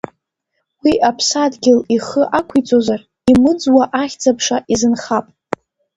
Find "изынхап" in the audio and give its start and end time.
4.73-5.25